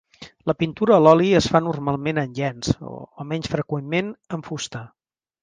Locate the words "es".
1.39-1.47